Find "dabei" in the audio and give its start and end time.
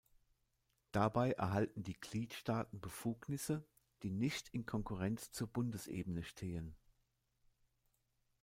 0.93-1.33